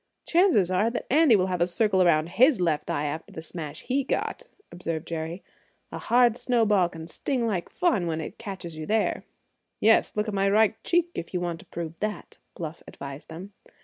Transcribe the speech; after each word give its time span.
"Chances 0.25 0.71
are 0.71 0.89
that 0.89 1.05
Andy 1.11 1.35
will 1.35 1.45
have 1.45 1.61
a 1.61 1.67
circle 1.67 2.01
around 2.01 2.29
his 2.29 2.59
left 2.59 2.89
eye 2.89 3.05
after 3.05 3.31
that 3.33 3.41
smash 3.43 3.81
he 3.83 4.03
got," 4.03 4.47
observed 4.71 5.07
Jerry. 5.07 5.43
"A 5.91 5.99
hard 5.99 6.35
snowball 6.35 6.89
can 6.89 7.05
sting 7.05 7.45
like 7.45 7.69
fun 7.69 8.07
when 8.07 8.19
it 8.19 8.39
catches 8.39 8.75
you 8.75 8.87
there." 8.87 9.21
"Yes, 9.79 10.13
look 10.17 10.27
at 10.27 10.33
my 10.33 10.49
right 10.49 10.83
cheek, 10.83 11.11
if 11.13 11.35
you 11.35 11.39
want 11.39 11.59
to 11.59 11.67
prove 11.67 11.99
that," 11.99 12.39
Bluff 12.55 12.81
advised 12.87 13.29
them. 13.29 13.53